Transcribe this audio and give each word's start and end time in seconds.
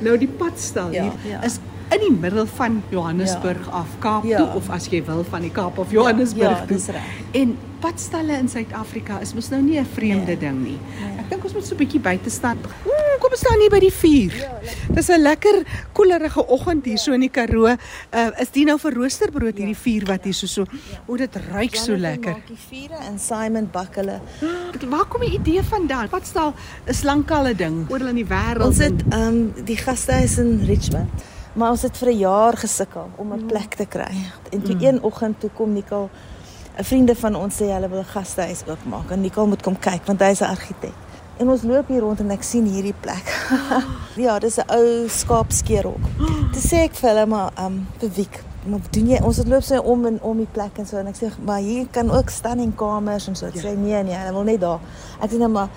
Nou 0.00 0.18
die 0.18 0.28
padstal 0.28 0.92
Ja, 0.92 1.02
hier 1.02 1.30
ja. 1.30 1.42
is 1.42 1.58
in 1.90 1.98
die 2.00 2.12
middel 2.20 2.46
van 2.46 2.82
Johannesburg 2.88 3.66
Ja. 3.66 3.72
af 3.72 3.86
Kaap 3.98 4.24
Ja. 4.24 4.36
toe 4.38 4.48
of 4.54 4.70
as 4.70 4.86
jy 4.88 5.04
wil 5.04 5.24
van 5.30 5.40
die 5.40 5.50
Kaap 5.50 5.78
af 5.78 5.90
Johannesburg 5.90 6.50
ja, 6.58 6.64
toe. 6.66 6.76
dis 6.76 6.86
reg. 6.86 7.02
En 7.32 7.56
padstalle 7.80 8.32
in 8.38 8.48
Suid-Afrika 8.48 9.18
is 9.20 9.34
mos 9.34 9.48
nou 9.50 9.62
nie 9.62 9.78
'n 9.78 9.86
vreemde 9.86 10.26
Nee. 10.26 10.36
ding 10.38 10.62
nie. 10.62 10.78
Nee. 11.00 11.18
Ek 11.18 11.28
dink 11.30 11.44
ons 11.44 11.52
moet 11.54 11.64
so 11.66 11.74
'n 11.74 11.78
bietjie 11.78 12.00
buite 12.00 12.30
staan. 12.30 12.58
Ooh, 12.86 13.18
kom 13.20 13.30
ons 13.30 13.40
staan 13.40 13.60
hier 13.60 13.70
by 13.70 13.78
die 13.80 13.92
vuur. 13.92 14.32
Ja, 14.36 14.50
Dis 14.94 15.08
'n 15.10 15.20
lekker 15.22 15.62
koelerige 15.92 16.46
oggend 16.48 16.84
hier 16.84 16.98
so 16.98 17.12
in 17.12 17.20
die 17.20 17.28
Karoo. 17.30 17.66
Uh, 17.66 18.30
is 18.40 18.50
dit 18.50 18.64
nou 18.66 18.78
vir 18.78 18.92
roosterbrood 18.94 19.56
hierdie 19.56 19.76
vuur 19.76 20.06
wat 20.06 20.24
hier 20.24 20.34
so 20.34 20.46
so. 20.46 20.64
O, 21.06 21.16
dit 21.16 21.36
ruik 21.52 21.74
so 21.76 21.92
Jonathan 21.92 22.00
lekker. 22.00 22.32
maak 22.32 22.46
die 22.46 22.56
vure 22.70 22.98
en 23.06 23.18
Simon 23.18 23.68
bak 23.72 23.94
hulle. 23.96 24.20
Waar 24.88 25.04
kom 25.06 25.20
die 25.20 25.38
idee 25.38 25.62
vandaan? 25.62 26.08
Padstal 26.08 26.54
is 26.86 27.02
lankal 27.02 27.46
'n 27.46 27.54
ding 27.56 27.90
oral 27.90 28.08
in 28.08 28.14
die 28.16 28.24
wêreld. 28.26 28.64
Ons 28.66 28.78
het 28.78 29.02
ehm 29.10 29.22
um, 29.28 29.52
die 29.64 29.76
gastehuis 29.76 30.38
in 30.38 30.64
Richmond. 30.66 31.08
Maar 31.54 31.70
ons 31.70 31.82
het 31.82 31.96
vir 31.96 32.08
'n 32.08 32.18
jaar 32.18 32.56
gesukkel 32.56 33.10
om 33.16 33.32
'n 33.32 33.46
plek 33.46 33.74
te 33.74 33.86
kry. 33.86 34.14
En 34.52 34.62
toe 34.62 34.74
Mm. 34.74 34.84
een 34.84 35.02
oggend 35.02 35.40
toe 35.40 35.50
kom 35.54 35.72
Nicole 35.72 36.04
'n 36.08 36.10
vriende 36.84 37.14
van 37.18 37.34
ons 37.34 37.54
sê 37.54 37.72
hulle 37.72 37.88
wil 37.88 38.00
'n 38.00 38.12
gastehuis 38.14 38.62
oopmaak 38.66 39.10
en 39.10 39.20
Nicole 39.20 39.48
moet 39.48 39.62
kom 39.62 39.78
kyk 39.78 40.06
want 40.06 40.20
hy's 40.20 40.40
'n 40.40 40.44
argitek. 40.44 40.94
En 41.38 41.48
ons 41.48 41.62
loop 41.62 41.88
hier 41.88 42.00
rond 42.00 42.20
en 42.20 42.30
ek 42.30 42.42
sien 42.42 42.64
hierdie 42.66 42.94
plek. 43.00 43.50
ja, 44.26 44.38
dis 44.38 44.58
'n 44.58 44.70
ou 44.70 45.08
skaapskeerhok. 45.08 46.04
Toe 46.52 46.62
sê 46.62 46.82
ek 46.86 46.94
vir 46.94 47.08
hulle 47.10 47.26
maar 47.26 47.52
um, 47.58 47.86
vir 47.98 48.10
Wiek, 48.14 48.42
maar 48.66 48.80
doen 48.90 49.06
jy 49.08 49.20
ons 49.22 49.36
het 49.36 49.48
loop 49.48 49.62
so 49.62 49.80
om 49.80 50.06
en 50.06 50.18
om 50.22 50.36
die 50.36 50.50
plek 50.52 50.78
en 50.78 50.86
so 50.86 50.96
en 50.96 51.06
ek 51.06 51.16
sê 51.16 51.30
maar 51.44 51.60
hier 51.60 51.86
kan 51.90 52.10
ook 52.10 52.30
standing 52.30 52.74
kamers 52.76 53.28
en 53.28 53.36
so. 53.36 53.50
Toe 53.50 53.60
sê 53.60 53.68
hy, 53.68 53.76
nee 53.76 54.02
nee, 54.02 54.14
hulle 54.14 54.32
wil 54.32 54.42
net 54.44 54.60
daar. 54.60 54.80
Ek 55.20 55.30
sê 55.30 55.38
nou 55.38 55.48
maar 55.48 55.68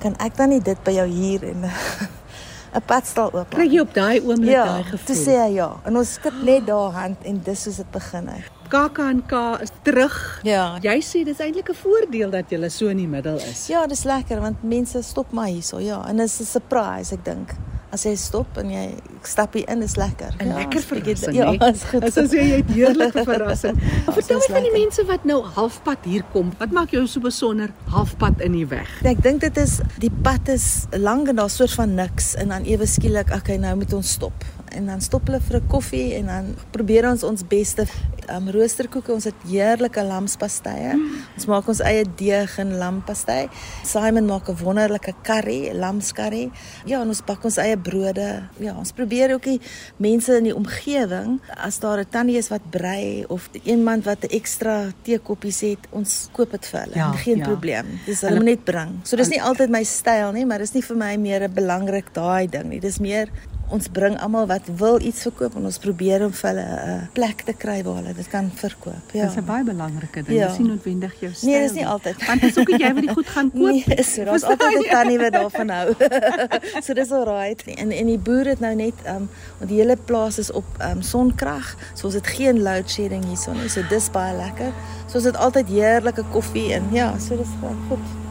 kan 0.00 0.16
ek 0.18 0.36
dan 0.36 0.48
nie 0.48 0.60
dit 0.60 0.84
by 0.84 0.92
jou 0.92 1.06
hier 1.06 1.44
en 1.44 1.64
'n 2.76 2.82
padstal 2.86 3.32
oop. 3.32 3.50
kry 3.50 3.66
jy 3.66 3.80
op 3.80 3.94
daai 3.94 4.20
oomblik 4.20 4.54
ja, 4.54 4.64
daai 4.64 4.82
toe 4.82 4.98
gevoel. 4.98 5.24
sê 5.24 5.36
hy 5.40 5.50
ja 5.56 5.76
en 5.84 5.96
ons 5.96 6.12
skit 6.12 6.42
net 6.44 6.66
daar 6.66 6.92
hand 6.92 7.16
en 7.24 7.40
dis 7.44 7.62
soos 7.62 7.76
dit 7.76 7.90
begin 7.90 8.28
het. 8.28 8.59
KAK&K 8.70 9.32
is 9.62 9.70
terug. 9.82 10.40
Ja. 10.46 10.78
Jy 10.82 10.98
sê 11.02 11.24
dis 11.26 11.38
eintlik 11.42 11.68
'n 11.70 11.74
voordeel 11.82 12.30
dat 12.30 12.50
jy 12.50 12.68
so 12.68 12.88
in 12.88 12.96
die 12.96 13.08
middel 13.08 13.36
is. 13.36 13.66
Ja, 13.68 13.86
dis 13.86 14.04
lekker 14.04 14.40
want 14.40 14.62
mense 14.62 15.02
stop 15.02 15.32
maar 15.32 15.46
hierso, 15.48 15.78
ja. 15.80 16.04
En 16.08 16.16
dit 16.16 16.26
is 16.26 16.40
'n 16.40 16.44
surprise, 16.44 17.14
ek 17.14 17.24
dink. 17.24 17.54
As 17.92 18.04
jy 18.04 18.14
stop 18.14 18.56
en 18.56 18.70
jy 18.70 18.94
stap 19.22 19.54
hier 19.54 19.68
in, 19.68 19.82
is 19.82 19.96
lekker. 19.96 20.32
'n 20.38 20.46
ja, 20.46 20.54
lekker 20.54 20.80
bietjie- 20.80 21.16
verrassing, 21.16 21.34
Ja, 21.34 21.68
is 21.74 21.82
goed. 21.82 22.04
As 22.04 22.16
as 22.16 22.30
jy 22.30 22.44
het 22.56 22.70
heerlike 22.70 23.24
verrassing. 23.24 23.76
Vertel 24.06 24.38
dis 24.38 24.48
my 24.48 24.54
van 24.54 24.62
die 24.62 24.70
lekker. 24.70 24.80
mense 24.80 25.04
wat 25.06 25.24
nou 25.24 25.42
halfpad 25.44 25.98
hier 26.04 26.22
kom. 26.32 26.52
Wat 26.58 26.70
maak 26.70 26.90
jou 26.90 27.06
so 27.06 27.20
besonder 27.20 27.70
halfpad 27.88 28.40
in 28.40 28.52
die 28.52 28.66
weg? 28.66 28.86
Ek 29.04 29.22
dink 29.22 29.40
dit 29.40 29.56
is 29.56 29.80
die 29.98 30.10
pad 30.22 30.48
is 30.48 30.86
lank 30.92 31.28
en 31.28 31.36
daar's 31.36 31.56
soort 31.56 31.72
van 31.74 31.94
niks 31.94 32.34
en 32.36 32.48
dan 32.48 32.64
ewe 32.64 32.86
skielik, 32.86 33.34
okay, 33.34 33.56
nou 33.56 33.76
moet 33.76 33.92
ons 33.92 34.10
stop. 34.10 34.44
En 34.72 34.86
dan 34.86 35.00
stop 35.00 35.26
hulle 35.26 35.40
vir 35.40 35.56
'n 35.60 35.66
koffie 35.66 36.14
en 36.14 36.26
dan 36.26 36.54
probeer 36.70 37.10
ons 37.10 37.22
ons 37.24 37.42
beste 37.48 37.86
um, 38.36 38.48
roosterkoeke. 38.50 39.12
Ons 39.12 39.24
het 39.24 39.34
heerlike 39.48 40.02
lamspastye. 40.04 40.94
Mm. 40.96 41.24
Ons 41.36 41.46
maak 41.46 41.68
ons 41.68 41.80
eie 41.80 42.04
deeg 42.16 42.58
en 42.58 42.76
lampastei. 42.78 43.48
Simon 43.84 44.26
maak 44.26 44.48
'n 44.48 44.56
wonderlike 44.62 45.14
curry, 45.22 45.70
lamscurry. 45.74 46.50
Ja, 46.86 47.00
en 47.02 47.08
ons 47.08 47.22
bak 47.24 47.44
ons 47.44 47.56
eie 47.56 47.76
brode. 47.78 48.42
Ja, 48.58 48.74
ons 48.78 48.92
probeer 48.92 49.32
ook 49.34 49.42
die 49.44 49.60
mense 49.96 50.36
in 50.36 50.44
die 50.44 50.54
omgewing 50.56 51.40
as 51.56 51.78
daar 51.78 51.98
'n 52.00 52.06
tannie 52.10 52.36
is 52.38 52.48
wat 52.48 52.70
brei 52.70 53.24
of 53.28 53.48
iemand 53.64 54.04
wat 54.04 54.24
'n 54.24 54.34
ekstra 54.34 54.92
teekoppies 55.02 55.60
het, 55.60 55.78
ons 55.90 56.28
koop 56.32 56.50
dit 56.50 56.66
vir 56.66 56.80
hulle. 56.80 56.94
Ja, 56.96 57.12
Geen 57.12 57.36
ja. 57.38 57.44
probleem. 57.44 57.86
Dis 58.06 58.20
Hulle- 58.20 58.32
hulle 58.34 58.44
moet 58.44 58.56
net 58.56 58.64
bring. 58.64 59.00
So 59.04 59.16
dis 59.16 59.28
nie 59.28 59.42
altyd 59.42 59.70
my 59.70 59.82
styl 59.84 60.32
nie, 60.32 60.44
maar 60.46 60.58
dis 60.58 60.72
nie 60.74 60.82
vir 60.82 60.96
my 60.96 61.16
meer 61.16 61.42
'n 61.42 61.52
belangrik 61.54 62.12
daai 62.14 62.46
ding 62.48 62.64
nie. 62.68 62.80
Dis 62.80 62.98
meer 62.98 63.28
ons 63.70 63.88
bring 63.92 64.16
almal 64.20 64.46
wat 64.50 64.68
wil 64.76 65.00
iets 65.00 65.22
verkoop 65.22 65.54
en 65.58 65.64
ons 65.68 65.78
probeer 65.78 66.24
om 66.26 66.32
vir 66.32 66.48
hulle 66.50 66.64
'n 66.64 67.08
plek 67.12 67.42
te 67.46 67.52
kry 67.52 67.82
waar 67.86 68.00
hulle 68.00 68.14
dit 68.14 68.28
kan 68.28 68.50
verkoop. 68.54 69.12
Ja. 69.12 69.26
Dis 69.26 69.36
'n 69.36 69.44
baie 69.44 69.64
belangrike 69.64 70.22
ding. 70.22 70.38
Ja. 70.38 70.48
Dis 70.48 70.58
nie 70.58 70.68
noodwendig 70.68 71.14
jou 71.20 71.32
styl. 71.32 71.50
Nee, 71.50 71.62
dis 71.62 71.72
nie 71.72 71.86
altyd. 71.86 72.26
Want 72.26 72.40
dis 72.40 72.58
ook 72.58 72.68
jy 72.68 72.92
wat 72.94 73.02
die 73.02 73.14
goed 73.14 73.26
gaan 73.26 73.50
koop. 73.58 73.86
Nee, 73.86 74.02
so 74.02 74.24
daar's 74.24 74.42
altyd 74.42 74.78
'n 74.78 74.90
tannie 74.90 75.18
wat 75.18 75.32
daarvan 75.32 75.68
hou. 75.68 75.94
so 76.84 76.94
dis 76.94 77.10
alright. 77.10 77.64
En 77.64 77.90
en 77.90 78.06
die 78.06 78.18
boere 78.18 78.48
het 78.48 78.60
nou 78.60 78.74
net 78.74 78.94
um 79.06 79.28
want 79.58 79.70
die 79.70 79.78
hele 79.78 79.96
plaas 79.96 80.38
is 80.38 80.50
op 80.50 80.66
um 80.80 81.02
sonkrag. 81.02 81.76
So 81.94 82.06
ons 82.06 82.14
het 82.14 82.26
geen 82.26 82.62
load 82.62 82.90
shedding 82.90 83.24
hierson 83.24 83.56
nie. 83.60 83.68
So 83.68 83.82
dis 83.88 84.10
baie 84.10 84.36
lekker. 84.36 84.72
So 85.06 85.16
ons 85.16 85.24
het 85.24 85.36
altyd 85.36 85.68
heerlike 85.68 86.24
koffie 86.30 86.72
en 86.74 86.88
ja, 86.92 87.18
so 87.18 87.36
dis 87.36 87.48
goed 87.88 88.29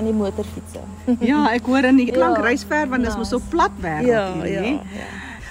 aan 0.00 0.08
die 0.08 0.16
motorfietsse. 0.16 0.80
Ja, 1.30 1.44
ek 1.54 1.66
hoor 1.68 1.84
in 1.90 1.96
die 2.00 2.08
klank 2.12 2.40
Ja. 2.40 2.46
reis 2.48 2.64
ver 2.68 2.88
want 2.88 3.04
dis 3.04 3.16
mos 3.20 3.32
op 3.36 3.42
plat 3.52 3.76
wêreld 3.84 4.08
Ja, 4.08 4.24
hier, 4.32 4.46
ja, 4.52 4.60
nê? 4.64 4.72
ja. 4.96 5.10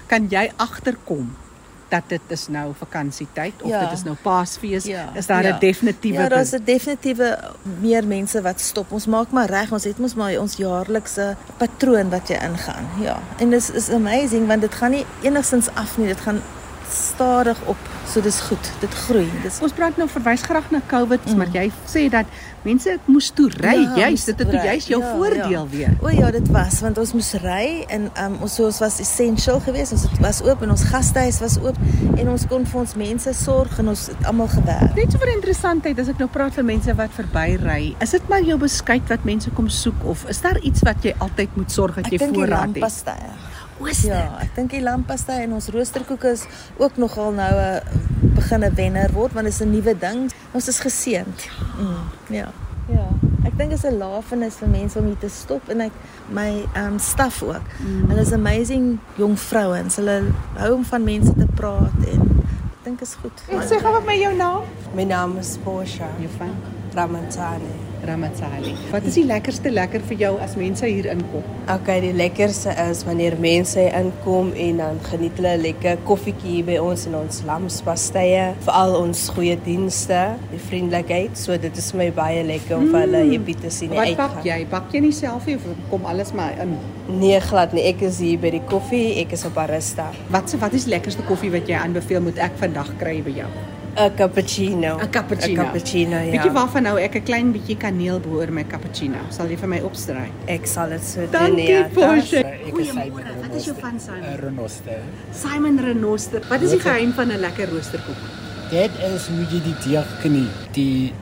Kan 0.09 0.25
jy 0.33 0.49
agterkom 0.57 1.29
dat 1.89 2.03
dit 2.11 2.21
is 2.33 2.47
nou 2.53 2.67
vakansietyd 2.77 3.61
of 3.65 3.69
Ja. 3.69 3.79
dit 3.85 3.91
is 3.97 4.03
nou 4.05 4.15
Paasfees? 4.21 4.85
Ja, 4.85 5.07
Is 5.17 5.25
daar 5.25 5.41
'n 5.43 5.47
ja. 5.47 5.57
definitiewe 5.59 6.21
Ja, 6.21 6.29
daar's 6.29 6.51
'n 6.53 6.61
definitiewe 6.65 7.37
meer 7.81 8.05
mense 8.07 8.41
wat 8.41 8.59
stop. 8.61 8.91
Ons 8.91 9.05
maak 9.07 9.31
maar 9.31 9.49
reg. 9.49 9.71
Ons 9.71 9.83
het 9.83 9.97
mos 9.97 10.13
maar 10.15 10.37
ons 10.39 10.55
jaarlikse 10.57 11.35
patroon 11.57 12.09
wat 12.09 12.27
jy 12.27 12.37
ingaan. 12.43 12.85
Ja. 13.01 13.17
En 13.39 13.49
dis 13.49 13.69
is 13.71 13.89
amazing 13.89 14.47
want 14.47 14.61
dit 14.61 14.73
gaan 14.73 14.91
nie 14.91 15.05
enigstens 15.21 15.67
af 15.73 15.97
nie. 15.97 16.07
Dit 16.07 16.19
gaan 16.21 16.41
stadig 16.89 17.57
op. 17.65 17.77
So 18.09 18.21
dis 18.25 18.39
goed. 18.41 18.69
Dit 18.81 18.93
groei. 19.05 19.27
Dis 19.43 19.59
Ons 19.61 19.73
praat 19.77 19.97
nou 20.01 20.07
verwys 20.09 20.41
graag 20.41 20.71
na 20.73 20.79
COVID, 20.89 21.27
mm. 21.29 21.37
Maar 21.37 21.51
jy 21.53 21.67
sê 21.85 22.07
dat 22.09 22.25
mense 22.65 22.95
moes 23.05 23.27
toe 23.37 23.45
ry, 23.53 23.75
Ja, 23.77 23.97
juis 24.01 24.09
moes 24.15 24.23
dit 24.25 24.39
het 24.41 24.49
ry. 24.55 24.63
juis 24.65 24.87
jou 24.89 24.99
Ja, 25.01 25.11
voordeel 25.15 25.51
ja. 25.51 25.65
weer. 25.69 25.91
O 26.01 26.09
ja, 26.09 26.31
dit 26.33 26.47
was 26.51 26.79
want 26.81 26.97
ons 26.97 27.13
moes 27.13 27.29
ry 27.43 27.85
en 27.87 28.09
um, 28.23 28.37
ons 28.41 28.55
so 28.57 28.65
ons 28.65 28.79
was 28.81 28.97
essential 28.99 29.59
geweest. 29.61 29.93
Ons 29.93 30.07
het, 30.09 30.17
was 30.25 30.41
oop 30.41 30.61
en 30.65 30.73
ons 30.73 30.83
gastehuis 30.89 31.37
was 31.39 31.59
oop 31.61 31.77
en 32.17 32.29
ons 32.33 32.47
kon 32.49 32.65
vir 32.65 32.79
ons 32.81 32.95
mense 32.95 33.33
sorg 33.43 33.77
en 33.79 33.93
ons 33.93 34.07
het 34.11 34.25
almal 34.25 34.49
gewerk. 34.55 34.95
Net 34.97 35.13
so 35.13 35.21
vir 35.21 35.33
interessantheid, 35.35 35.99
as 36.01 36.09
ek 36.09 36.17
nou 36.19 36.27
praat 36.33 36.57
van 36.57 36.65
mense 36.65 36.95
wat 36.97 37.13
verbyry, 37.15 37.93
is 38.01 38.17
dit 38.17 38.27
maar 38.33 38.41
jou 38.41 38.57
beskuit 38.57 39.05
wat 39.13 39.23
mense 39.23 39.53
kom 39.53 39.69
soek 39.69 40.01
of 40.09 40.25
is 40.33 40.41
daar 40.41 40.57
iets 40.65 40.81
wat 40.83 41.05
jy 41.05 41.13
altyd 41.19 41.55
moet 41.61 41.71
sorg 41.71 41.95
dat 42.01 42.09
Ek 42.09 42.17
jy 42.17 42.23
dink 42.25 42.33
die 42.33 42.41
voorraad 42.41 42.73
het? 43.79 43.89
lampastye. 43.89 44.11
Oos. 44.11 44.21
Ja, 44.21 44.39
ek 44.43 44.55
dink 44.55 44.71
die 44.73 44.81
lampastye 44.83 45.43
en 45.45 45.53
ons 45.53 45.69
roosterkoeke 45.73 46.33
is 46.35 46.45
ook 46.77 46.97
nogal 46.97 47.31
nou 47.31 47.53
'n 47.55 48.33
beginne 48.35 48.71
wenner 48.73 49.11
word 49.13 49.33
want 49.33 49.45
dit 49.45 49.53
is 49.53 49.61
'n 49.61 49.71
nuwe 49.71 49.97
ding. 49.97 50.31
Ons 50.51 50.67
is 50.67 50.79
geseënd. 50.79 51.49
Mm, 51.79 52.35
ja. 52.35 52.51
Ja. 52.87 53.07
Ek 53.45 53.57
dink 53.57 53.69
dit 53.69 53.83
is 53.83 53.85
'n 53.85 53.97
lafenis 53.97 54.55
vir 54.55 54.69
mense 54.69 54.99
om 54.99 55.05
hier 55.05 55.17
te 55.17 55.29
stop 55.29 55.69
en 55.69 55.81
ek 55.81 55.91
my 56.29 56.65
um, 56.75 56.99
staf 56.99 57.43
ook. 57.43 57.61
Mm. 57.79 58.09
Hulle 58.09 58.21
is 58.21 58.31
amazing 58.31 58.99
jong 59.15 59.39
vrouens. 59.39 59.95
Hulle 59.95 60.23
hou 60.57 60.73
om 60.73 60.85
van 60.85 61.03
mense 61.03 61.33
te 61.33 61.47
praat 61.55 61.99
en 62.11 62.21
ek 62.47 62.83
dink 62.83 63.01
is 63.01 63.15
goed. 63.21 63.43
Ek 63.47 63.63
sê 63.63 63.79
gou 63.79 63.91
wat 63.91 64.05
my 64.05 64.15
jou 64.15 64.35
naam? 64.35 64.63
My 64.93 65.03
naam 65.03 65.37
is 65.37 65.57
Portia 65.63 66.07
Juffrou 66.19 66.53
Ramantane. 66.93 67.88
Ramatsali. 68.09 68.73
Wat 68.91 69.05
is 69.09 69.13
die 69.19 69.25
lekkerste 69.29 69.69
lekker 69.71 70.01
vir 70.09 70.17
jou 70.23 70.31
as 70.43 70.55
mense 70.59 70.85
hier 70.89 71.05
inkom? 71.11 71.43
Okay, 71.69 71.99
die 72.01 72.13
lekkerste 72.17 72.73
is 72.89 73.03
wanneer 73.07 73.37
mense 73.39 73.83
inkom 74.01 74.51
en 74.57 74.77
dan 74.81 74.99
geniet 75.11 75.37
hulle 75.37 75.53
'n 75.57 75.61
lekker 75.61 75.97
koffietjie 76.09 76.49
hier 76.55 76.65
by 76.65 76.77
ons 76.81 77.05
in 77.05 77.15
ons 77.15 77.41
lamspastye, 77.45 78.53
veral 78.65 78.95
ons 78.99 79.29
goeie 79.35 79.57
dienste, 79.65 80.35
die 80.51 80.59
vriendelikheid. 80.69 81.37
So 81.37 81.57
dit 81.57 81.77
is 81.77 81.91
vir 81.91 81.97
my 82.03 82.11
baie 82.11 82.43
lekker 82.43 82.77
om 82.77 82.89
vir 82.91 82.99
hulle 83.05 83.23
happy 83.31 83.53
te 83.61 83.69
sien 83.69 83.91
en 83.91 83.95
Wat 83.97 84.07
uitgaan. 84.07 84.35
bak 84.35 84.43
jy? 84.45 84.59
Bak 84.69 84.91
jy 84.93 84.99
nie 85.01 85.11
self 85.11 85.45
nie 85.45 85.55
of 85.55 85.61
kom 85.89 86.05
alles 86.05 86.33
maar 86.33 86.53
in? 86.61 86.77
Nee, 87.19 87.39
glad 87.39 87.73
nie. 87.73 87.83
Ek 87.89 88.01
is 88.01 88.19
hier 88.19 88.37
by 88.39 88.49
die 88.51 88.61
koffie, 88.69 89.19
ek 89.21 89.31
is 89.33 89.45
'n 89.45 89.53
barista. 89.53 90.09
Wat 90.29 90.53
wat 90.59 90.73
is 90.73 90.85
die 90.85 90.91
lekkerste 90.95 91.21
koffie 91.27 91.51
wat 91.51 91.67
jy 91.67 91.75
aanbeveel 91.75 92.21
moet 92.21 92.37
ek 92.37 92.51
vandag 92.57 92.97
kry 92.97 93.21
by 93.23 93.29
jou? 93.31 93.47
'n 93.95 94.15
Cappuccino. 94.15 94.97
'n 94.99 95.09
Cappuccino. 95.09 95.61
'n 95.61 95.65
Cappuccino, 95.65 96.17
ja. 96.17 96.31
Bietjie 96.31 96.51
waarvan 96.51 96.83
nou 96.83 96.97
ek 96.97 97.15
'n 97.15 97.23
klein 97.23 97.51
bietjie 97.51 97.77
kaneel 97.77 98.19
behoor 98.19 98.51
my 98.51 98.63
cappuccino. 98.63 99.17
Sal 99.29 99.47
jy 99.47 99.57
vir 99.57 99.69
my 99.69 99.79
opstry? 99.81 100.31
Ek 100.47 100.65
sal 100.67 100.89
dit 100.89 101.03
so 101.03 101.19
doen. 101.21 101.31
Dankie, 101.31 101.69
ja. 101.69 102.13
Is 102.15 102.29
Simon 102.29 102.71
Goeiemôre. 102.71 103.33
Wat 103.41 103.55
is 103.55 103.65
jou 103.65 103.75
van 103.79 103.99
Simon? 103.99 104.35
Renoster. 104.39 105.01
Simon 105.31 105.79
Renoster. 105.79 106.41
Wat 106.49 106.61
is 106.61 106.69
die 106.69 106.79
geheim 106.79 107.13
van 107.13 107.31
'n 107.31 107.39
lekker 107.39 107.69
roosterkoek? 107.69 108.21
Dit 108.69 108.91
is 109.15 109.27
hoe 109.27 109.45
jy 109.49 109.61
die 109.63 109.75
deeg 109.85 110.07
knie. 110.21 110.47
Die 110.71 111.13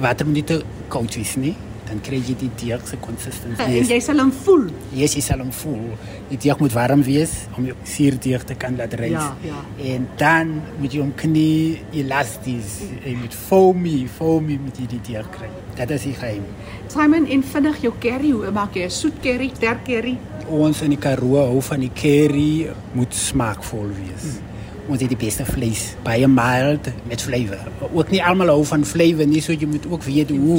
water 0.00 0.26
moet 0.26 0.34
nie 0.34 0.44
te 0.44 0.62
koud 0.88 1.14
wees 1.14 1.36
nie. 1.36 1.56
Dan 1.88 2.00
kry 2.00 2.16
jy 2.24 2.34
die 2.40 2.50
deeg 2.56 2.86
se 2.88 2.96
consistency. 3.02 3.62
En 3.62 3.88
jy 3.90 3.98
sal 4.00 4.22
hom 4.22 4.30
voel. 4.44 4.70
Yes, 4.96 5.14
jy 5.18 5.22
sal 5.24 5.42
hom 5.44 5.50
voel. 5.52 5.90
Die 6.30 6.38
deeg 6.40 6.60
moet 6.62 6.72
warm 6.72 7.02
wees 7.04 7.34
om 7.58 7.66
jou 7.68 7.76
suurdeeg 7.84 8.46
te 8.48 8.54
kan 8.54 8.78
laat 8.80 8.94
rys. 9.00 9.12
Ja, 9.12 9.26
ja. 9.44 9.60
En 9.92 10.08
dan 10.20 10.54
moet 10.80 10.96
jy 10.96 11.02
hom 11.02 11.12
knie 11.14 11.82
elasties, 11.92 12.78
jy 13.04 13.14
moet 13.20 13.36
foamy, 13.36 13.96
foamy 14.16 14.58
met 14.64 14.80
jy 14.80 14.86
die 14.94 15.02
deeg 15.10 15.28
kry. 15.36 15.50
Dit 15.76 15.90
is 15.90 16.08
die 16.08 16.14
geheim. 16.16 16.46
Simon 16.88 17.26
en 17.26 17.44
vinnig 17.52 17.82
jou 17.84 17.92
curry, 18.00 18.30
hoe 18.30 18.50
maak 18.54 18.74
jy 18.74 18.84
'n 18.86 18.90
soet 18.90 19.20
curry, 19.20 19.50
sterk 19.54 19.84
curry? 19.84 20.16
Ons 20.48 20.82
in 20.82 20.90
die 20.90 21.00
Karoo 21.00 21.36
hou 21.36 21.60
van 21.60 21.80
die 21.80 21.92
curry 21.92 22.68
moet 22.92 23.14
smaakvol 23.14 23.88
wees. 23.96 24.38
Ons 24.84 25.00
het 25.00 25.08
die 25.08 25.16
beste 25.16 25.46
vleis, 25.48 25.94
baie 26.04 26.28
mild 26.28 26.90
met 27.08 27.22
flavour. 27.24 27.60
Ook 27.92 28.10
nie 28.12 28.20
almal 28.24 28.52
hou 28.52 28.64
van 28.68 28.84
flavour 28.84 29.26
nie, 29.26 29.40
so 29.40 29.52
jy 29.56 29.68
moet 29.70 29.86
ook 29.88 30.02
weet 30.04 30.30
hoe. 30.34 30.58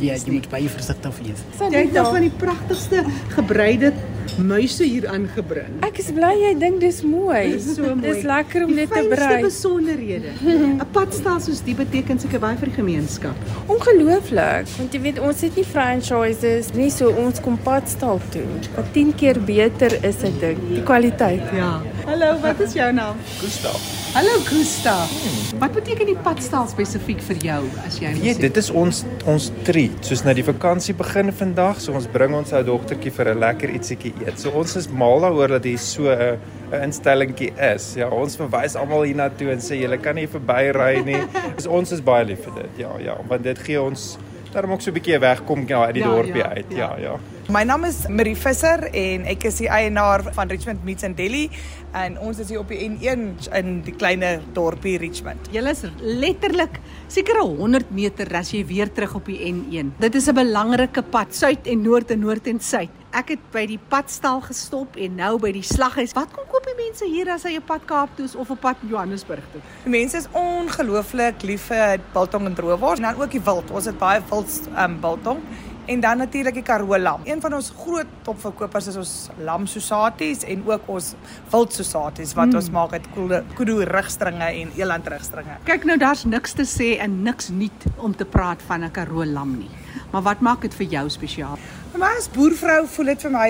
Ja, 0.00 0.14
jy 0.14 0.20
nie. 0.24 0.38
moet 0.38 0.48
baie 0.52 0.68
versigtig 0.72 1.18
wees. 1.22 1.46
Jy 1.60 1.82
het 1.84 1.92
nou 1.92 2.06
van 2.08 2.24
die 2.24 2.32
pragtigste 2.40 3.04
gebreide 3.36 3.92
muise 4.42 4.84
hier 4.84 5.06
aangebring. 5.08 5.76
Ek 5.86 6.00
is 6.02 6.08
bly 6.14 6.32
jy 6.40 6.52
dink 6.58 6.80
dis 6.82 7.02
mooi. 7.06 7.42
Dis 7.54 7.68
so 7.76 7.86
mooi. 7.86 8.02
Dis 8.04 8.24
lekker 8.26 8.64
om 8.66 8.72
dit 8.76 8.90
te 8.90 9.02
brei. 9.12 9.42
besonderhede. 9.44 10.32
'n 10.80 10.88
Padstal 10.96 11.40
soos 11.44 11.60
die 11.66 11.74
beteken 11.76 12.18
seker 12.18 12.40
baie 12.42 12.56
vir 12.56 12.72
die 12.72 12.76
gemeenskap. 12.78 13.36
Ongelooflik, 13.72 14.66
want 14.78 14.94
jy 14.96 15.00
weet 15.04 15.20
ons 15.20 15.40
het 15.44 15.56
nie 15.56 15.66
franchises 15.68 16.72
nie, 16.74 16.90
so 16.90 17.12
ons 17.12 17.40
kom 17.44 17.58
padstal 17.64 18.20
toe. 18.32 18.46
Wat 18.76 18.92
10 18.96 19.14
keer 19.20 19.40
beter 19.40 19.92
is 20.04 20.16
dit 20.24 20.40
ding, 20.40 20.58
die 20.72 20.82
kwaliteit. 20.82 21.44
Ja. 21.54 21.80
Hallo, 22.06 22.36
wat 22.40 22.60
is 22.62 22.72
jou 22.76 22.86
naam? 22.94 23.16
Gustav. 23.40 23.78
Hallo 24.14 24.36
Gustav. 24.46 25.10
Wat 25.58 25.72
beteken 25.74 26.06
die 26.06 26.16
padstal 26.22 26.68
spesifiek 26.70 27.18
vir 27.26 27.40
jou 27.42 27.58
as 27.82 27.96
jy 28.00 28.12
Ja, 28.22 28.34
dit 28.38 28.56
is 28.60 28.68
ons 28.70 29.00
ons 29.28 29.48
treat. 29.66 29.96
Soos 30.06 30.22
nou 30.24 30.34
die 30.38 30.44
vakansie 30.46 30.94
begin 30.96 31.32
vandag, 31.34 31.80
so 31.82 31.96
ons 31.98 32.06
bring 32.14 32.36
ons 32.38 32.54
ou 32.54 32.62
dogtertjie 32.68 33.10
vir 33.18 33.32
'n 33.34 33.40
lekker 33.42 33.74
ietsiekie 33.74 34.14
eet. 34.24 34.38
So 34.38 34.50
ons 34.54 34.76
is 34.76 34.88
mal 34.88 35.20
daaroor 35.20 35.48
dat 35.58 35.64
hier 35.64 35.78
so 35.78 36.06
'n 36.08 36.38
'n 36.72 36.82
instellingkie 36.84 37.52
is. 37.74 37.94
Ja, 37.96 38.08
ons 38.08 38.36
verwys 38.36 38.76
almal 38.76 39.02
hiernatoe 39.02 39.50
en 39.50 39.58
sê 39.58 39.74
julle 39.80 39.98
kan 39.98 40.14
nie 40.14 40.28
verbyry 40.28 41.02
nie. 41.04 41.22
Dus 41.56 41.66
ons 41.66 41.92
is 41.92 42.00
baie 42.00 42.24
lief 42.24 42.44
vir 42.44 42.54
dit. 42.62 42.70
Ja, 42.78 42.90
ja, 42.98 43.16
want 43.28 43.42
dit 43.42 43.58
gee 43.58 43.82
ons 43.82 44.16
daarom 44.52 44.72
ook 44.72 44.80
so 44.80 44.90
'n 44.90 44.94
bietjie 44.94 45.18
wegkom 45.18 45.64
ja, 45.68 45.84
uit 45.86 45.94
die 45.94 46.02
Ja, 46.02 46.08
dorpie 46.08 46.36
ja, 46.42 46.48
uit. 46.54 46.66
ja. 46.70 46.76
Ja, 46.76 46.96
ja. 46.98 47.16
My 47.46 47.60
naam 47.62 47.84
is 47.86 48.00
Marie 48.10 48.34
Visser 48.34 48.88
en 48.90 49.22
ek 49.30 49.44
is 49.46 49.60
die 49.60 49.68
eienaar 49.70 50.24
van 50.34 50.50
Richmond 50.50 50.80
Meats 50.82 51.06
in 51.06 51.12
Delhi 51.14 51.44
en 51.94 52.16
ons 52.18 52.40
is 52.42 52.48
hier 52.50 52.58
op 52.58 52.72
die 52.74 52.80
N1 52.88 53.46
in 53.54 53.68
die 53.86 53.94
kleiner 53.94 54.40
dorpie 54.56 54.96
Richmond. 54.98 55.46
Julle 55.54 55.70
is 55.70 55.84
letterlik 56.02 56.80
seker 57.06 57.38
'n 57.38 57.54
100 57.60 57.92
meter 57.94 58.26
as 58.34 58.50
jy 58.50 58.64
weer 58.66 58.90
terug 58.90 59.14
op 59.14 59.30
die 59.30 59.38
N1. 59.52 59.94
Dit 60.00 60.16
is 60.16 60.26
'n 60.26 60.34
belangrike 60.34 61.02
pad, 61.02 61.34
suid 61.34 61.66
en 61.66 61.82
noord 61.82 62.10
en 62.10 62.20
noord 62.20 62.46
en 62.48 62.58
suid. 62.60 62.90
Ek 63.12 63.28
het 63.28 63.50
by 63.52 63.66
die 63.66 63.78
padstal 63.78 64.40
gestop 64.40 64.96
en 64.96 65.14
nou 65.14 65.38
by 65.38 65.52
die 65.52 65.62
slaghuis. 65.62 66.12
Wat 66.12 66.32
kom 66.32 66.44
koop 66.50 66.66
die 66.66 66.84
mense 66.84 67.06
hier 67.06 67.30
as 67.30 67.44
hy 67.44 67.56
op 67.56 67.66
pad 67.66 67.86
Kaap 67.86 68.16
toe 68.16 68.24
is 68.24 68.34
of 68.34 68.50
op 68.50 68.60
pad 68.60 68.76
Johannesburg 68.90 69.44
toe? 69.52 69.60
Die 69.84 69.90
mense 69.90 70.16
is 70.16 70.26
ongelooflik 70.32 71.42
lief 71.42 71.70
vir 71.70 72.00
biltong 72.12 72.46
en 72.46 72.54
droëwors 72.54 72.98
en 72.98 73.04
dan 73.04 73.22
ook 73.22 73.30
die 73.30 73.40
wild. 73.40 73.70
Ons 73.70 73.84
het 73.84 73.98
baie 73.98 74.20
wild 74.30 74.68
um, 74.76 75.00
biltong 75.00 75.38
en 75.86 76.00
dan 76.00 76.18
natuurlik 76.18 76.54
die 76.54 76.62
Karoo 76.62 76.98
lam. 76.98 77.20
Een 77.24 77.40
van 77.40 77.54
ons 77.54 77.72
groot 77.78 78.06
topverkopers 78.26 78.90
is 78.92 78.96
ons 78.96 79.14
lam 79.38 79.66
sosaties 79.66 80.44
en 80.44 80.62
ook 80.66 80.88
ons 80.90 81.14
wild 81.52 81.72
sosaties 81.72 82.34
wat 82.34 82.52
mm. 82.52 82.60
ons 82.60 82.70
maak 82.74 82.92
uit 82.92 83.08
kudu 83.14 83.40
kudu 83.58 83.78
rugstringe 83.88 84.50
en 84.50 84.70
eland 84.76 85.08
rugstringe. 85.08 85.58
Kyk 85.64 85.86
nou, 85.88 85.98
daar's 85.98 86.24
niks 86.24 86.56
te 86.58 86.66
sê 86.68 86.96
en 87.02 87.22
niks 87.22 87.50
nuut 87.54 87.90
om 87.96 88.14
te 88.14 88.24
praat 88.24 88.62
van 88.66 88.84
'n 88.84 88.90
Karoo 88.90 89.24
lam 89.24 89.58
nie. 89.58 89.70
Maar 90.12 90.22
wat 90.22 90.40
maak 90.40 90.60
dit 90.60 90.74
vir 90.74 90.86
jou 90.86 91.08
spesiaal? 91.08 91.58
Vir 91.92 92.02
my 92.02 92.08
as 92.18 92.26
boervrou 92.34 92.80
voel 92.90 93.12
dit 93.12 93.24
vir 93.26 93.32
my 93.32 93.48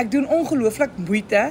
ek 0.00 0.08
doen 0.10 0.24
ongelooflik 0.36 0.94
moeite 1.04 1.42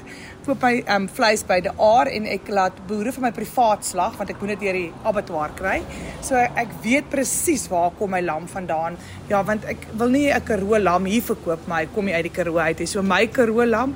koop 0.43 0.63
my 0.65 0.71
um, 0.91 1.05
vleis 1.07 1.43
by 1.47 1.59
die 1.63 1.71
aar 1.85 2.09
en 2.11 2.25
ek 2.27 2.49
laat 2.51 2.79
boere 2.89 3.13
vir 3.15 3.23
my 3.27 3.31
privaat 3.35 3.85
slag 3.87 4.17
want 4.19 4.33
ek 4.33 4.41
moet 4.41 4.55
dit 4.55 4.65
deur 4.65 4.79
die 4.79 4.89
abattoir 5.07 5.53
kry. 5.59 5.77
So 6.25 6.39
ek 6.41 6.73
weet 6.83 7.07
presies 7.13 7.67
waar 7.71 7.93
kom 7.99 8.11
my 8.15 8.23
lam 8.25 8.49
vandaan. 8.51 8.97
Ja, 9.29 9.43
want 9.45 9.69
ek 9.69 9.87
wil 9.93 10.09
nie 10.09 10.27
'n 10.33 10.43
Karoo 10.43 10.79
lam 10.81 11.05
hier 11.05 11.21
verkoop 11.21 11.67
maar 11.67 11.85
hy 11.85 11.93
kom 11.95 12.05
nie 12.05 12.15
uit 12.15 12.27
die 12.27 12.35
Karoo 12.41 12.57
uit 12.57 12.79
nie. 12.79 12.87
So 12.87 13.01
my 13.01 13.27
Karoo 13.27 13.65
lam 13.65 13.95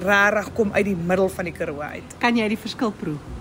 regtig 0.00 0.54
kom 0.54 0.72
uit 0.72 0.86
die 0.86 0.96
middel 0.96 1.28
van 1.28 1.44
die 1.44 1.52
Karoo 1.52 1.80
uit. 1.80 2.18
Kan 2.20 2.36
jy 2.36 2.48
die 2.48 2.62
verskil 2.62 2.92
proe? 2.92 3.35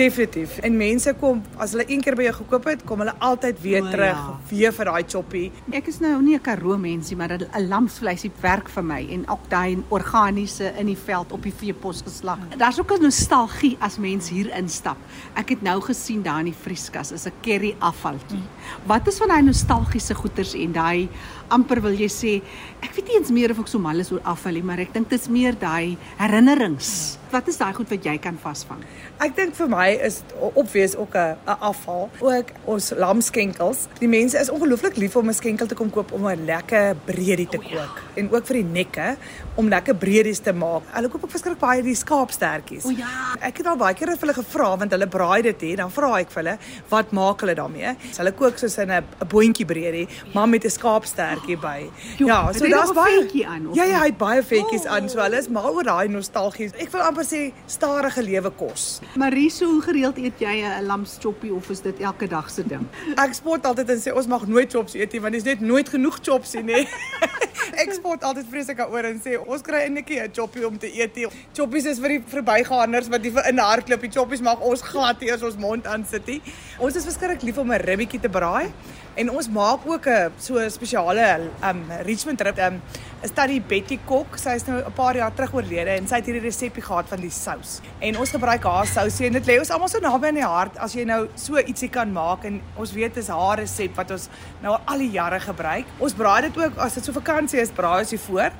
Definitief. 0.00 0.58
En 0.64 0.76
mense 0.80 1.12
kom 1.20 1.42
as 1.60 1.74
hulle 1.74 1.84
een 1.90 2.00
keer 2.00 2.14
by 2.16 2.24
jou 2.24 2.32
gekoop 2.38 2.68
het, 2.70 2.84
kom 2.88 3.02
hulle 3.02 3.12
altyd 3.20 3.58
weer 3.60 3.82
O, 3.82 3.88
ja. 3.88 3.90
terug, 3.92 4.20
weer 4.48 4.72
vir 4.72 4.88
daai 4.88 5.02
choppie. 5.04 5.42
Ek 5.76 5.90
is 5.92 5.98
nou 6.00 6.14
nie 6.24 6.36
'n 6.38 6.40
Karoo 6.40 6.78
mensie, 6.78 7.16
maar 7.16 7.36
'n 7.36 7.68
lamsvleisie 7.68 8.30
werk 8.40 8.68
vir 8.68 8.82
my 8.82 9.06
en 9.10 9.28
ook 9.28 9.50
daai 9.50 9.76
organiese 9.90 10.72
in 10.78 10.86
die 10.86 10.96
veld 10.96 11.32
op 11.32 11.42
die 11.42 11.52
veepos 11.52 12.00
geslag. 12.02 12.38
Daar's 12.56 12.80
ook 12.80 12.92
'n 12.92 13.02
nostalgie 13.02 13.76
as 13.80 13.98
mens 13.98 14.30
hier 14.30 14.48
instap. 14.56 14.96
Ek 15.34 15.50
het 15.50 15.62
nou 15.62 15.80
gesien 15.80 16.22
daar 16.22 16.38
in 16.38 16.46
die 16.46 16.62
vrieskas 16.64 17.12
is 17.12 17.26
'n 17.26 17.32
curry 17.42 17.76
afvaltjie. 17.78 18.42
Wat 18.86 19.06
is 19.06 19.18
van 19.18 19.28
daai 19.28 19.42
nostalgiese 19.42 20.14
goeters 20.14 20.54
en 20.54 20.72
daai 20.72 21.08
amper 21.50 21.80
wil 21.80 21.92
jy 21.92 22.08
sê, 22.08 22.42
ek 22.82 22.94
weet 22.94 23.08
nie 23.08 23.16
eens 23.18 23.30
meer 23.30 23.50
of 23.50 23.58
ek 23.58 23.68
so 23.68 23.78
mal 23.78 23.98
is 23.98 24.12
oor 24.12 24.22
afval 24.24 24.52
nie, 24.52 24.62
maar 24.62 24.78
ek 24.78 24.92
dink 24.92 25.10
dit 25.10 25.20
is 25.20 25.28
meer 25.28 25.56
daai 25.58 25.96
herinnerings. 26.20 27.18
Wat 27.30 27.48
is 27.48 27.58
daai 27.60 27.72
goed 27.74 27.90
wat 27.90 28.04
jy 28.04 28.16
kan 28.18 28.38
vasvang? 28.42 28.82
Ek 29.22 29.36
dink 29.36 29.54
vir 29.54 29.68
my 29.68 29.89
is 29.98 30.22
opwees 30.54 30.96
ook 30.96 31.14
'n 31.14 31.36
afval. 31.44 32.10
Ook 32.20 32.44
ons 32.64 32.92
lamskenkels. 32.96 33.86
Die 33.98 34.08
mense 34.08 34.38
is 34.38 34.50
ongelooflik 34.50 34.96
lief 34.96 35.16
om 35.16 35.28
'n 35.28 35.34
skenkel 35.34 35.66
te 35.66 35.74
kom 35.74 35.90
koop 35.90 36.12
om 36.12 36.26
'n 36.28 36.44
lekker 36.44 36.96
breedie 37.04 37.48
te 37.48 37.56
kook 37.58 38.02
en 38.14 38.32
ook 38.32 38.46
vir 38.46 38.54
die 38.56 38.64
nekke 38.64 39.16
om 39.54 39.68
lekker 39.68 39.94
breedies 39.94 40.38
te 40.38 40.52
maak. 40.52 40.82
Hulle 40.92 41.08
koop 41.08 41.24
ook 41.24 41.30
verskriklik 41.30 41.58
baie 41.60 41.82
die 41.82 41.94
skaapstertjies. 41.94 42.84
O 42.84 42.90
ja. 42.90 43.34
Ek 43.40 43.56
het 43.58 43.66
al 43.66 43.76
baie 43.76 43.94
keer 43.94 44.08
vir 44.08 44.18
hulle 44.20 44.34
gevra 44.34 44.76
want 44.78 44.90
hulle 44.92 45.06
braai 45.06 45.42
dit 45.42 45.60
hier, 45.60 45.76
dan 45.76 45.90
vra 45.90 46.18
ek 46.18 46.30
vir 46.30 46.42
hulle, 46.42 46.58
"Wat 46.88 47.12
maak 47.12 47.40
hulle 47.40 47.54
daarmee?" 47.54 47.96
So 48.12 48.22
hulle 48.22 48.32
kook 48.32 48.58
soos 48.58 48.78
in 48.78 48.90
'n 48.90 49.04
boontjie 49.28 49.64
breedie, 49.66 50.08
maar 50.34 50.48
met 50.48 50.64
'n 50.64 50.70
skaapstertjie 50.70 51.56
by. 51.58 51.90
Jo, 52.18 52.26
ja, 52.26 52.52
so 52.52 52.66
daar's 52.68 52.92
baie 52.92 53.22
vetjie 53.22 53.46
aan, 53.46 53.68
Ja, 53.74 53.84
ja, 53.84 53.98
hy 54.00 54.06
het 54.06 54.18
baie 54.18 54.42
vetjies 54.42 54.84
Oh. 54.84 54.92
aan. 54.92 55.08
So 55.08 55.18
hulle 55.20 55.38
is 55.38 55.48
mal 55.48 55.72
oor 55.74 55.82
daai 55.82 56.08
nostalgie. 56.08 56.70
Ek 56.78 56.90
wil 56.92 57.00
amper 57.00 57.24
sê 57.24 57.52
stadige 57.66 58.22
lewe 58.22 58.50
kos. 58.50 59.00
Marie, 59.16 59.50
so 59.50 59.69
hoe 59.70 59.82
gereeld 59.82 60.18
eet 60.18 60.40
jy 60.42 60.54
'n 60.62 60.86
lamschoppie 60.86 61.52
of 61.54 61.70
is 61.70 61.80
dit 61.80 62.00
elke 62.00 62.26
dag 62.28 62.50
se 62.50 62.62
ding? 62.66 62.86
Ek 63.16 63.34
spot 63.34 63.64
altyd 63.64 63.90
en 63.90 64.00
sê 64.00 64.12
ons 64.14 64.26
mag 64.26 64.46
nooit 64.46 64.72
chops 64.72 64.94
eet 64.94 65.12
nie 65.12 65.20
want 65.20 65.34
dis 65.34 65.44
net 65.44 65.60
nooit 65.60 65.88
genoeg 65.88 66.18
chops 66.22 66.54
nie. 66.54 66.62
nê. 66.62 66.88
ek 67.84 67.92
spot 67.92 68.22
altyd 68.22 68.46
vreeslik 68.50 68.76
daaroor 68.76 69.04
en 69.04 69.20
sê 69.20 69.38
ons 69.38 69.62
kry 69.62 69.86
netjie 69.88 70.20
'n 70.22 70.32
choppie 70.32 70.66
om 70.66 70.78
te 70.78 70.90
eet. 70.92 71.16
nie. 71.16 71.26
Choppies 71.56 71.86
is 71.86 71.98
vir 71.98 72.08
die 72.08 72.22
verbygaanders 72.26 73.08
wat 73.08 73.22
die 73.22 73.32
in 73.48 73.58
hardloop. 73.58 74.00
Die 74.00 74.10
choppies 74.10 74.40
mag 74.40 74.60
ons 74.60 74.82
glad 74.82 75.22
eers 75.22 75.42
ons 75.42 75.56
mond 75.56 75.86
aan 75.86 76.04
sit 76.04 76.26
nie. 76.26 76.42
Ons 76.78 76.96
is 76.96 77.04
verskriklik 77.04 77.42
lief 77.42 77.58
om 77.58 77.72
'n 77.72 77.80
ribbetjie 77.80 78.20
te 78.20 78.28
braai 78.28 78.72
en 79.20 79.30
ons 79.36 79.48
maak 79.52 79.80
ook 79.86 80.06
'n 80.08 80.32
so 80.38 80.58
'n 80.58 80.70
spesiale 80.70 81.50
um 81.62 81.80
Richmond 82.06 82.40
rib. 82.40 82.58
Um 82.58 82.80
is 83.22 83.32
dat 83.34 83.48
die 83.48 83.60
Betty 83.60 83.98
Kok, 84.06 84.36
sy 84.38 84.54
is 84.54 84.64
nou 84.66 84.78
'n 84.80 84.92
paar 84.92 85.16
jaar 85.16 85.34
terug 85.34 85.52
oorlede 85.54 85.90
en 85.90 86.06
sy 86.08 86.14
het 86.16 86.26
hierdie 86.26 86.42
resepie 86.42 86.82
gehad 86.82 87.04
van 87.08 87.20
die 87.20 87.30
sous. 87.30 87.80
En 87.98 88.18
ons 88.18 88.30
gebruik 88.30 88.62
haar 88.64 88.86
sousie 88.86 89.26
en 89.26 89.32
dit 89.32 89.46
lê 89.46 89.58
ons 89.58 89.70
almal 89.70 89.88
so 89.88 89.98
naby 90.00 90.26
aan 90.26 90.34
die 90.34 90.44
hart 90.44 90.78
as 90.78 90.92
jy 90.94 91.04
nou 91.04 91.28
so 91.34 91.56
ietsie 91.58 91.90
kan 91.90 92.12
maak 92.12 92.44
en 92.44 92.60
ons 92.76 92.92
weet 92.92 93.14
dis 93.14 93.28
haar 93.28 93.58
resep 93.58 93.94
wat 93.96 94.10
ons 94.10 94.28
nou 94.62 94.78
al 94.86 94.98
die 94.98 95.10
jare 95.10 95.40
gebruik. 95.40 95.84
Ons 95.98 96.12
braai 96.14 96.42
dit 96.42 96.56
ook 96.58 96.76
as 96.78 96.94
dit 96.94 97.04
so 97.04 97.12
vakansie 97.12 97.60
is, 97.60 97.70
braai 97.70 98.00
ons 98.00 98.10
dit 98.10 98.20
voor. 98.20 98.50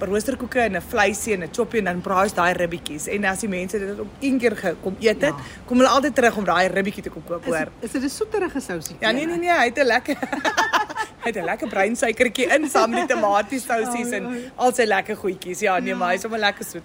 Roosterkoeke 0.00 0.58
en 0.60 0.72
'n 0.76 0.80
vleisie 0.80 1.34
en 1.34 1.42
'n 1.42 1.48
choppie 1.52 1.78
en 1.78 1.84
dan 1.84 2.00
braai 2.00 2.22
ons 2.24 2.32
daai 2.34 2.52
ribbetjies. 2.54 3.06
En 3.08 3.24
as 3.24 3.40
die 3.40 3.48
mense 3.48 3.78
dit 3.78 3.98
op 4.00 4.06
een 4.20 4.38
keer 4.38 4.56
gekom 4.56 4.96
eet 5.00 5.20
het, 5.20 5.34
Ja. 5.34 5.36
kom 5.66 5.76
hulle 5.76 5.88
altyd 5.90 6.14
terug 6.14 6.36
om 6.36 6.44
daai 6.44 6.68
ribbetjie 6.68 7.02
te 7.02 7.10
kom 7.10 7.22
koop 7.26 7.44
hoor. 7.44 7.58
dit- 7.58 7.68
is 7.80 7.90
dit 7.92 8.02
'n 8.02 8.08
soeterige 8.08 8.60
sousie? 8.60 8.96
Ja 9.00 9.10
nee 9.10 9.26
nee 9.26 9.36
nee, 9.36 9.50
hy 9.50 9.64
het 9.66 9.76
'n 9.78 9.84
lekker 9.84 10.01
hy 10.08 11.30
het 11.30 11.36
'n 11.36 11.44
lekker 11.44 11.68
breinsuikertjie 11.68 12.46
in 12.54 12.68
saam 12.70 12.90
met 12.90 13.06
die 13.06 13.14
tomatiesousies 13.14 14.10
en 14.18 14.26
al 14.56 14.72
sy 14.74 14.84
lekker 14.84 15.16
goedjies. 15.16 15.60
Ja, 15.60 15.78
nee, 15.78 15.94
maar 15.94 16.08
hy 16.08 16.14
is 16.14 16.20
sommer 16.20 16.38
lekker 16.38 16.64
soet. 16.64 16.82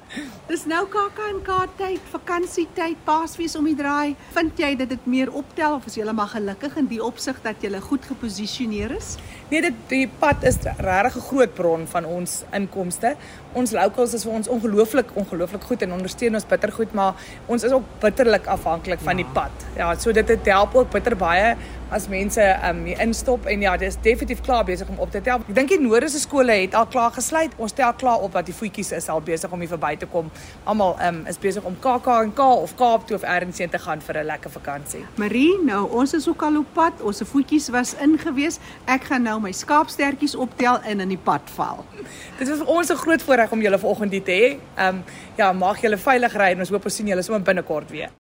Dis 0.48 0.66
nou 0.66 0.86
KAK&K 0.88 1.50
tyd, 1.78 2.02
vakansietyd, 2.12 2.98
Paasfees 3.04 3.56
om 3.56 3.66
die 3.66 3.76
draai. 3.76 4.16
Vind 4.34 4.60
jy 4.60 4.76
dit 4.76 4.90
dit 4.90 5.06
meer 5.06 5.32
optel 5.32 5.76
of 5.76 5.86
is 5.86 5.96
jy 5.96 6.06
maar 6.12 6.28
gelukkig 6.28 6.78
in 6.78 6.88
die 6.88 7.04
opsig 7.04 7.42
dat 7.42 7.56
jy 7.62 7.80
goed 7.80 8.06
geposisioneer 8.06 8.92
is? 8.92 9.18
Nee, 9.50 9.62
dit 9.62 9.76
die 9.88 10.08
pad 10.20 10.44
is 10.44 10.58
regtig 10.78 11.16
'n 11.16 11.28
groot 11.30 11.54
bron 11.54 11.88
van 11.88 12.06
ons 12.06 12.44
inkomste. 12.52 13.16
Ons 13.54 13.72
locals 13.72 14.14
is 14.14 14.24
vir 14.24 14.34
ons 14.34 14.48
ongelooflik 14.48 15.16
ongelooflik 15.16 15.64
goed 15.64 15.82
en 15.82 15.94
ondersteun 15.94 16.34
ons 16.34 16.46
bitter 16.46 16.72
goed, 16.72 16.94
maar 16.94 17.14
ons 17.48 17.64
is 17.64 17.72
ook 17.72 17.84
bitterlik 18.00 18.46
afhanklik 18.46 19.00
van 19.00 19.16
die 19.16 19.26
pad. 19.34 19.52
Ja, 19.76 19.96
so 19.96 20.12
dit 20.12 20.28
het 20.28 20.46
help 20.46 20.76
ook 20.76 20.92
bitter 20.92 21.16
baie 21.16 21.56
as 21.90 22.08
mense 22.08 22.44
um 22.70 22.84
hier 22.86 23.00
instop 23.00 23.46
en 23.46 23.62
ja, 23.62 23.78
dis 23.78 23.96
definitief 24.04 24.42
klaar 24.42 24.66
besig 24.68 24.90
om 24.90 25.00
op 25.00 25.12
te 25.12 25.22
tel. 25.22 25.44
Ek 25.48 25.56
dink 25.56 25.72
die 25.72 25.80
Noorse 25.82 26.20
skole 26.20 26.56
het 26.62 26.76
al 26.76 26.88
klaar 26.92 27.14
gesluit. 27.16 27.54
Ons 27.58 27.76
tel 27.78 27.94
klaar 28.00 28.24
op 28.26 28.34
dat 28.36 28.46
die 28.50 28.56
voetjies 28.56 28.92
is 28.98 29.10
al 29.10 29.22
besig 29.22 29.52
om 29.52 29.64
hier 29.64 29.72
verby 29.72 29.94
te 30.00 30.10
kom. 30.12 30.32
Almal 30.66 30.98
um 31.08 31.24
is 31.32 31.40
besig 31.40 31.66
om 31.68 31.78
KAK&K 31.84 32.50
of 32.66 32.76
Kaap 32.80 33.08
toe 33.08 33.18
of 33.20 33.24
ergens 33.24 33.62
heen 33.64 33.70
te 33.70 33.80
gaan 33.80 34.02
vir 34.02 34.20
'n 34.20 34.26
lekker 34.26 34.52
vakansie. 34.52 35.06
Marie, 35.16 35.54
nou 35.64 35.88
ons 35.92 36.14
is 36.14 36.28
ook 36.28 36.42
al 36.44 36.58
op 36.58 36.74
pad. 36.74 37.02
Ons 37.02 37.22
voetjies 37.24 37.70
was 37.70 37.96
ingewees. 37.96 38.60
Ek 38.86 39.04
gaan 39.04 39.24
nou 39.24 39.40
my 39.40 39.52
skaapstertjies 39.52 40.36
optel 40.36 40.80
en 40.84 41.00
in 41.00 41.10
die 41.10 41.24
pad 41.24 41.42
val. 41.56 41.86
Dit 42.40 42.50
was 42.50 42.58
vir 42.58 42.68
ons 42.68 42.90
'n 42.90 42.96
groot 42.96 43.22
voorreg 43.22 43.52
om 43.52 43.62
julle 43.62 43.80
vanoggend 43.80 44.12
hier 44.12 44.24
te 44.24 44.32
hê. 44.32 44.60
Um, 44.88 45.04
ja, 45.38 45.54
mag 45.54 45.82
julle 45.82 45.98
veilig 45.98 46.34
ry 46.34 46.52
en 46.52 46.60
ons 46.60 46.70
hoop 46.70 46.86
ons 46.86 46.96
sien 46.96 47.08
julle 47.08 47.22
sommer 47.22 47.42
binnekort 47.42 47.90
weer. 47.92 48.17